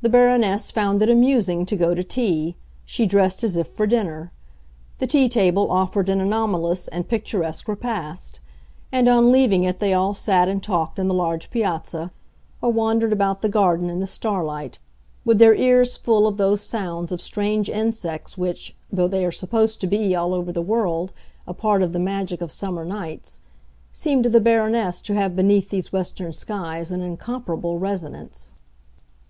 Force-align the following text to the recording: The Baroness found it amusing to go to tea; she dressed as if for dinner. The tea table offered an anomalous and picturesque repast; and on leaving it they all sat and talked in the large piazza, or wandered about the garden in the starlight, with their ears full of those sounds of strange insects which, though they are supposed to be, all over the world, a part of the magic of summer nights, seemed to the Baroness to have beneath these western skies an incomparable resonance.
The 0.00 0.08
Baroness 0.08 0.70
found 0.70 1.02
it 1.02 1.10
amusing 1.10 1.66
to 1.66 1.76
go 1.76 1.94
to 1.94 2.02
tea; 2.02 2.56
she 2.86 3.04
dressed 3.04 3.44
as 3.44 3.54
if 3.58 3.68
for 3.68 3.86
dinner. 3.86 4.32
The 4.98 5.06
tea 5.06 5.28
table 5.28 5.70
offered 5.70 6.08
an 6.08 6.22
anomalous 6.22 6.88
and 6.88 7.06
picturesque 7.06 7.68
repast; 7.68 8.40
and 8.90 9.08
on 9.08 9.30
leaving 9.30 9.64
it 9.64 9.78
they 9.78 9.92
all 9.92 10.14
sat 10.14 10.48
and 10.48 10.62
talked 10.62 10.98
in 10.98 11.06
the 11.06 11.12
large 11.12 11.50
piazza, 11.50 12.12
or 12.62 12.72
wandered 12.72 13.12
about 13.12 13.42
the 13.42 13.48
garden 13.50 13.90
in 13.90 14.00
the 14.00 14.06
starlight, 14.06 14.78
with 15.22 15.38
their 15.38 15.54
ears 15.54 15.98
full 15.98 16.26
of 16.26 16.38
those 16.38 16.62
sounds 16.62 17.12
of 17.12 17.20
strange 17.20 17.68
insects 17.68 18.38
which, 18.38 18.74
though 18.90 19.06
they 19.06 19.22
are 19.22 19.30
supposed 19.30 19.82
to 19.82 19.86
be, 19.86 20.16
all 20.16 20.32
over 20.32 20.50
the 20.50 20.62
world, 20.62 21.12
a 21.46 21.52
part 21.52 21.82
of 21.82 21.92
the 21.92 21.98
magic 22.00 22.40
of 22.40 22.50
summer 22.50 22.86
nights, 22.86 23.40
seemed 23.92 24.22
to 24.24 24.30
the 24.30 24.40
Baroness 24.40 25.02
to 25.02 25.12
have 25.12 25.36
beneath 25.36 25.68
these 25.68 25.92
western 25.92 26.32
skies 26.32 26.90
an 26.90 27.02
incomparable 27.02 27.78
resonance. 27.78 28.54